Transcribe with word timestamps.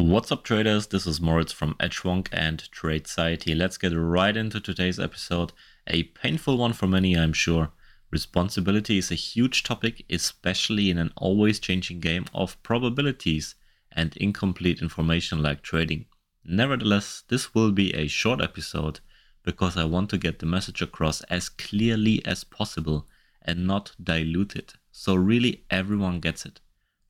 What's 0.00 0.32
up, 0.32 0.44
traders? 0.44 0.86
This 0.86 1.06
is 1.06 1.20
Moritz 1.20 1.52
from 1.52 1.74
Edgewonk 1.74 2.28
and 2.32 2.66
Tradeciety. 2.72 3.54
Let's 3.54 3.76
get 3.76 3.92
right 3.92 4.34
into 4.34 4.58
today's 4.58 4.98
episode. 4.98 5.52
A 5.86 6.04
painful 6.04 6.56
one 6.56 6.72
for 6.72 6.86
many, 6.86 7.14
I'm 7.14 7.34
sure. 7.34 7.72
Responsibility 8.10 8.96
is 8.96 9.10
a 9.10 9.14
huge 9.14 9.62
topic, 9.62 10.06
especially 10.08 10.88
in 10.88 10.96
an 10.96 11.12
always 11.18 11.60
changing 11.60 12.00
game 12.00 12.24
of 12.32 12.60
probabilities 12.62 13.56
and 13.92 14.16
incomplete 14.16 14.80
information 14.80 15.42
like 15.42 15.60
trading. 15.60 16.06
Nevertheless, 16.46 17.22
this 17.28 17.54
will 17.54 17.70
be 17.70 17.94
a 17.94 18.06
short 18.08 18.40
episode 18.40 19.00
because 19.42 19.76
I 19.76 19.84
want 19.84 20.08
to 20.10 20.18
get 20.18 20.38
the 20.38 20.46
message 20.46 20.80
across 20.80 21.20
as 21.24 21.50
clearly 21.50 22.24
as 22.24 22.42
possible 22.42 23.06
and 23.42 23.66
not 23.66 23.92
dilute 24.02 24.56
it. 24.56 24.72
So, 24.92 25.14
really, 25.14 25.66
everyone 25.70 26.20
gets 26.20 26.46
it 26.46 26.60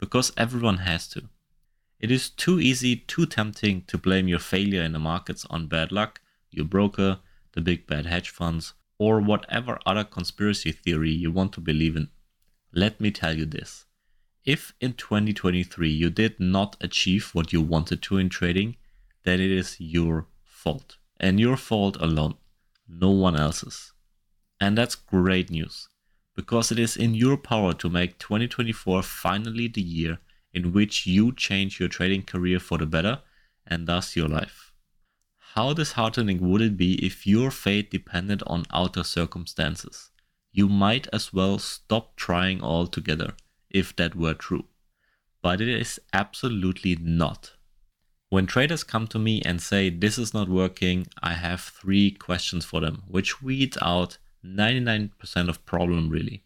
because 0.01 0.33
everyone 0.37 0.79
has 0.79 1.07
to. 1.11 1.29
It 2.01 2.11
is 2.11 2.31
too 2.31 2.59
easy, 2.59 2.97
too 2.97 3.27
tempting 3.27 3.83
to 3.83 3.99
blame 3.99 4.27
your 4.27 4.39
failure 4.39 4.83
in 4.83 4.93
the 4.93 4.99
markets 4.99 5.47
on 5.51 5.67
bad 5.67 5.93
luck, 5.93 6.23
your 6.51 6.65
broker, 6.65 7.21
the 7.53 7.61
big 7.61 7.87
bad 7.87 8.07
hedge 8.07 8.31
funds, 8.31 8.73
or 8.99 9.21
whatever 9.21 9.79
other 9.85 10.05
conspiracy 10.05 10.73
theory 10.73 11.11
you 11.11 11.31
want 11.31 11.53
to 11.53 11.61
believe 11.61 11.97
in. 11.97 12.09
Let 12.73 13.01
me 13.01 13.11
tell 13.11 13.37
you 13.37 13.45
this. 13.45 13.85
If 14.47 14.73
in 14.81 14.95
2023 14.95 15.91
you 15.91 16.09
did 16.09 16.41
not 16.41 16.77
achieve 16.81 17.31
what 17.35 17.53
you 17.53 17.61
wanted 17.61 18.01
to 18.03 18.17
in 18.17 18.31
trading, 18.31 18.77
then 19.25 19.39
it 19.39 19.51
is 19.51 19.77
your 19.79 20.27
fault. 20.43 20.97
And 21.19 21.39
your 21.39 21.59
fault 21.59 21.99
alone, 22.01 22.37
no 22.89 23.11
one 23.11 23.37
else's. 23.37 23.93
And 24.59 24.79
that's 24.79 24.95
great 24.95 25.51
news, 25.51 25.89
because 26.35 26.73
it 26.73 26.79
is 26.79 26.97
in 26.97 27.15
your 27.15 27.37
power 27.37 27.75
to 27.75 27.91
make 27.91 28.19
2024 28.19 29.03
finally 29.03 29.69
the 29.69 29.83
year 29.83 30.19
in 30.53 30.73
which 30.73 31.07
you 31.07 31.33
change 31.33 31.79
your 31.79 31.89
trading 31.89 32.23
career 32.23 32.59
for 32.59 32.79
the 32.79 32.87
better 32.87 33.21
and 33.67 33.87
thus 33.87 34.17
your 34.17 34.29
life. 34.29 34.73
How 35.55 35.73
disheartening 35.73 36.49
would 36.49 36.61
it 36.61 36.77
be 36.77 36.95
if 37.05 37.27
your 37.27 37.51
fate 37.51 37.91
depended 37.91 38.43
on 38.47 38.67
outer 38.73 39.03
circumstances? 39.03 40.11
You 40.53 40.69
might 40.69 41.09
as 41.13 41.33
well 41.33 41.59
stop 41.59 42.17
trying 42.17 42.63
altogether 42.63 43.35
if 43.71 43.95
that 43.97 44.15
were 44.15 44.35
true. 44.35 44.67
But 45.43 45.61
it 45.61 45.69
is 45.69 45.99
absolutely 46.13 46.97
not. 46.97 47.53
When 48.29 48.47
traders 48.47 48.85
come 48.85 49.09
to 49.09 49.19
me 49.19 49.43
and 49.43 49.61
say 49.61 49.91
this 49.91 50.19
is 50.19 50.33
not 50.33 50.49
working, 50.49 51.09
I 51.21 51.33
have 51.33 51.61
three 51.61 52.13
questions 52.13 52.65
for 52.65 52.81
them, 52.81 53.03
which 53.09 53.43
weeds 53.43 53.77
out 53.83 54.19
99% 54.45 55.49
of 55.49 55.65
problem 55.67 56.09
really. 56.11 56.45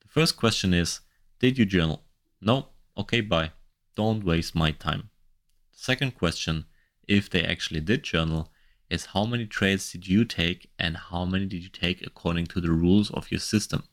The 0.00 0.08
first 0.08 0.36
question 0.36 0.74
is, 0.74 1.00
did 1.38 1.56
you 1.56 1.64
journal? 1.64 2.02
No, 2.40 2.70
okay, 2.98 3.20
bye. 3.20 3.52
Don't 3.96 4.24
waste 4.24 4.54
my 4.54 4.70
time. 4.72 5.10
The 5.72 5.78
second 5.78 6.14
question, 6.14 6.66
if 7.06 7.30
they 7.30 7.42
actually 7.42 7.80
did 7.80 8.02
journal, 8.02 8.52
is 8.90 9.06
how 9.06 9.24
many 9.24 9.46
trades 9.46 9.92
did 9.92 10.08
you 10.08 10.24
take 10.24 10.70
and 10.78 10.96
how 10.96 11.24
many 11.24 11.46
did 11.46 11.62
you 11.62 11.68
take 11.68 12.06
according 12.06 12.46
to 12.46 12.60
the 12.60 12.70
rules 12.70 13.10
of 13.10 13.30
your 13.30 13.40
system? 13.40 13.84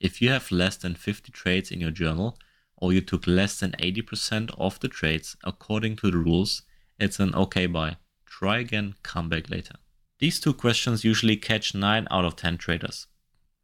If 0.00 0.20
you 0.20 0.30
have 0.30 0.50
less 0.50 0.76
than 0.76 0.94
50 0.94 1.32
trades 1.32 1.70
in 1.70 1.80
your 1.80 1.90
journal, 1.90 2.38
or 2.76 2.92
you 2.92 3.00
took 3.00 3.26
less 3.26 3.58
than 3.60 3.72
80% 3.72 4.54
of 4.58 4.80
the 4.80 4.88
trades 4.88 5.36
according 5.44 5.96
to 5.96 6.10
the 6.10 6.18
rules, 6.18 6.62
it's 6.98 7.20
an 7.20 7.34
okay 7.34 7.66
bye. 7.66 7.96
Try 8.26 8.58
again, 8.58 8.94
come 9.02 9.28
back 9.28 9.48
later. 9.48 9.74
These 10.18 10.40
two 10.40 10.54
questions 10.54 11.04
usually 11.04 11.36
catch 11.36 11.74
9 11.74 12.06
out 12.10 12.24
of 12.24 12.36
10 12.36 12.58
traders. 12.58 13.06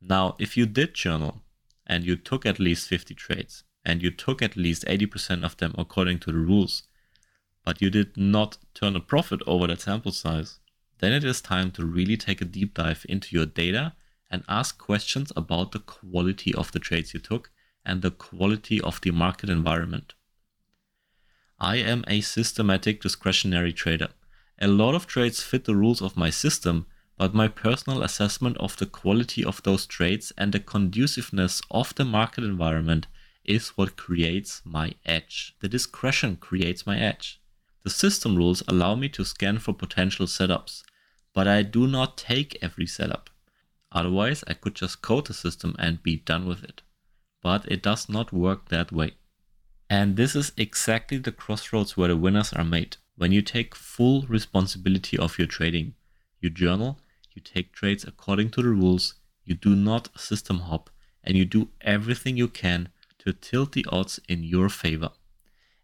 Now, 0.00 0.36
if 0.38 0.56
you 0.56 0.66
did 0.66 0.94
journal 0.94 1.42
and 1.86 2.04
you 2.04 2.16
took 2.16 2.46
at 2.46 2.58
least 2.58 2.88
50 2.88 3.14
trades, 3.14 3.64
and 3.84 4.02
you 4.02 4.10
took 4.10 4.42
at 4.42 4.56
least 4.56 4.84
80% 4.86 5.44
of 5.44 5.56
them 5.56 5.74
according 5.78 6.18
to 6.20 6.32
the 6.32 6.38
rules, 6.38 6.82
but 7.64 7.80
you 7.80 7.90
did 7.90 8.16
not 8.16 8.58
turn 8.74 8.96
a 8.96 9.00
profit 9.00 9.40
over 9.46 9.66
that 9.66 9.80
sample 9.80 10.12
size, 10.12 10.58
then 10.98 11.12
it 11.12 11.24
is 11.24 11.40
time 11.40 11.70
to 11.72 11.84
really 11.84 12.16
take 12.16 12.40
a 12.40 12.44
deep 12.44 12.74
dive 12.74 13.06
into 13.08 13.34
your 13.34 13.46
data 13.46 13.94
and 14.30 14.44
ask 14.48 14.78
questions 14.78 15.32
about 15.34 15.72
the 15.72 15.78
quality 15.78 16.54
of 16.54 16.72
the 16.72 16.78
trades 16.78 17.12
you 17.14 17.20
took 17.20 17.50
and 17.84 18.02
the 18.02 18.10
quality 18.10 18.80
of 18.80 19.00
the 19.00 19.10
market 19.10 19.48
environment. 19.48 20.14
I 21.58 21.76
am 21.76 22.04
a 22.06 22.20
systematic 22.20 23.02
discretionary 23.02 23.72
trader. 23.72 24.08
A 24.60 24.68
lot 24.68 24.94
of 24.94 25.06
trades 25.06 25.42
fit 25.42 25.64
the 25.64 25.74
rules 25.74 26.00
of 26.00 26.16
my 26.16 26.30
system, 26.30 26.86
but 27.18 27.34
my 27.34 27.48
personal 27.48 28.02
assessment 28.02 28.56
of 28.58 28.76
the 28.76 28.86
quality 28.86 29.44
of 29.44 29.62
those 29.62 29.86
trades 29.86 30.32
and 30.38 30.52
the 30.52 30.60
conduciveness 30.60 31.60
of 31.70 31.94
the 31.94 32.04
market 32.04 32.44
environment 32.44 33.06
is 33.44 33.70
what 33.70 33.96
creates 33.96 34.62
my 34.64 34.94
edge. 35.04 35.56
The 35.60 35.68
discretion 35.68 36.36
creates 36.36 36.86
my 36.86 36.98
edge. 36.98 37.40
The 37.82 37.90
system 37.90 38.36
rules 38.36 38.62
allow 38.68 38.94
me 38.94 39.08
to 39.10 39.24
scan 39.24 39.58
for 39.58 39.72
potential 39.72 40.26
setups, 40.26 40.82
but 41.32 41.48
I 41.48 41.62
do 41.62 41.86
not 41.86 42.18
take 42.18 42.58
every 42.60 42.86
setup. 42.86 43.30
Otherwise, 43.92 44.44
I 44.46 44.54
could 44.54 44.74
just 44.74 45.02
code 45.02 45.26
the 45.26 45.34
system 45.34 45.74
and 45.78 46.02
be 46.02 46.16
done 46.16 46.46
with 46.46 46.62
it. 46.62 46.82
But 47.42 47.70
it 47.70 47.82
does 47.82 48.08
not 48.08 48.32
work 48.32 48.68
that 48.68 48.92
way. 48.92 49.12
And 49.88 50.16
this 50.16 50.36
is 50.36 50.52
exactly 50.56 51.18
the 51.18 51.32
crossroads 51.32 51.96
where 51.96 52.08
the 52.08 52.16
winners 52.16 52.52
are 52.52 52.64
made. 52.64 52.98
When 53.16 53.32
you 53.32 53.42
take 53.42 53.74
full 53.74 54.22
responsibility 54.22 55.18
of 55.18 55.38
your 55.38 55.48
trading, 55.48 55.94
you 56.40 56.50
journal, 56.50 57.00
you 57.34 57.42
take 57.42 57.72
trades 57.72 58.04
according 58.04 58.50
to 58.50 58.62
the 58.62 58.68
rules, 58.68 59.14
you 59.44 59.54
do 59.54 59.74
not 59.74 60.08
system 60.18 60.60
hop, 60.60 60.90
and 61.24 61.36
you 61.36 61.44
do 61.44 61.70
everything 61.80 62.36
you 62.36 62.48
can 62.48 62.90
to 63.20 63.32
tilt 63.32 63.72
the 63.72 63.86
odds 63.90 64.18
in 64.28 64.42
your 64.42 64.68
favor. 64.68 65.10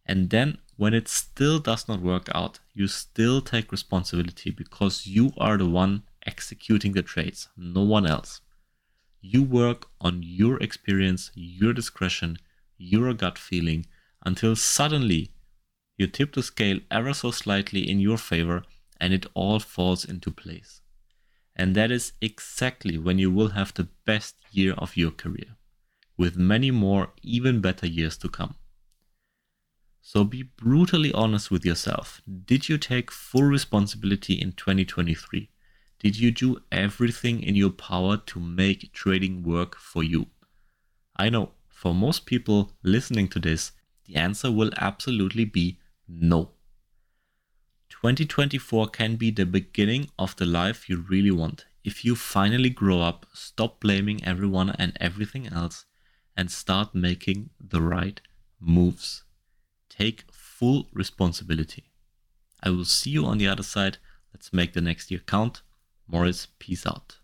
And 0.04 0.30
then, 0.30 0.58
when 0.76 0.94
it 0.94 1.08
still 1.08 1.58
does 1.58 1.88
not 1.88 2.00
work 2.00 2.28
out, 2.34 2.60
you 2.74 2.86
still 2.86 3.41
take 3.41 3.72
responsibility 3.72 4.50
because 4.50 5.06
you 5.06 5.32
are 5.38 5.56
the 5.56 5.66
one 5.66 6.02
executing 6.26 6.92
the 6.92 7.02
trades, 7.02 7.48
no 7.56 7.82
one 7.82 8.06
else. 8.06 8.41
You 9.20 9.42
work 9.42 9.86
on 10.00 10.22
your 10.22 10.62
experience, 10.62 11.30
your 11.34 11.72
discretion, 11.72 12.38
your 12.78 13.12
gut 13.14 13.38
feeling 13.38 13.86
until 14.24 14.54
suddenly 14.54 15.32
you 15.97 16.06
tip 16.06 16.34
the 16.34 16.42
scale 16.42 16.80
ever 16.91 17.14
so 17.14 17.30
slightly 17.30 17.88
in 17.88 18.00
your 18.00 18.18
favor 18.18 18.62
and 19.00 19.12
it 19.12 19.26
all 19.34 19.58
falls 19.60 20.04
into 20.04 20.30
place. 20.30 20.80
And 21.54 21.74
that 21.74 21.91
is 21.91 22.12
exactly 22.20 22.98
when 22.98 23.18
you 23.18 23.30
will 23.30 23.50
have 23.50 23.72
the 23.72 23.88
best 24.04 24.36
year 24.50 24.74
of 24.74 24.97
your 24.97 25.10
career 25.10 25.56
with 26.16 26.37
many 26.37 26.71
more 26.71 27.12
even 27.22 27.60
better 27.60 27.87
years 27.87 28.16
to 28.19 28.28
come. 28.28 28.54
So 30.00 30.25
be 30.25 30.43
brutally 30.43 31.12
honest 31.12 31.50
with 31.50 31.65
yourself. 31.65 32.22
Did 32.47 32.69
you 32.69 32.78
take 32.78 33.10
full 33.10 33.43
responsibility 33.43 34.34
in 34.34 34.53
2023? 34.53 35.50
Did 35.99 36.19
you 36.19 36.31
do 36.31 36.62
everything 36.71 37.43
in 37.43 37.56
your 37.56 37.71
power 37.71 38.16
to 38.16 38.41
make 38.41 38.93
trading 38.93 39.43
work 39.43 39.77
for 39.77 40.03
you? 40.03 40.27
I 41.16 41.28
know 41.28 41.53
for 41.69 41.94
most 41.94 42.27
people 42.27 42.72
listening 42.83 43.28
to 43.28 43.41
this, 43.41 43.72
the 44.04 44.16
answer 44.16 44.53
will 44.53 44.71
absolutely 44.77 45.44
be 45.44 45.78
no. 46.06 46.50
2024 47.88 48.88
can 48.88 49.16
be 49.16 49.31
the 49.31 49.47
beginning 49.47 50.09
of 50.19 50.37
the 50.37 50.47
life 50.47 50.88
you 50.88 51.04
really 51.09 51.31
want 51.31 51.65
if 51.87 52.04
you 52.04 52.16
finally 52.16 52.69
grow 52.69 53.00
up, 53.00 53.27
stop 53.33 53.78
blaming 53.78 54.22
everyone 54.25 54.71
and 54.71 54.97
everything 55.00 55.47
else, 55.47 55.87
and 56.36 56.50
start 56.50 56.94
making 56.94 57.50
the 57.60 57.80
right 57.80 58.20
moves. 58.60 59.24
Take 59.88 60.24
full 60.30 60.88
responsibility. 60.92 61.91
I 62.62 62.70
will 62.70 62.84
see 62.84 63.10
you 63.10 63.24
on 63.24 63.38
the 63.38 63.48
other 63.48 63.62
side. 63.62 63.98
Let's 64.32 64.52
make 64.52 64.72
the 64.72 64.80
next 64.80 65.10
year 65.10 65.20
count. 65.26 65.62
Moritz, 66.06 66.48
peace 66.58 66.86
out. 66.86 67.16